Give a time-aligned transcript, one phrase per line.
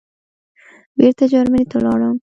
[0.97, 2.15] بېرته جرمني ته ولاړم.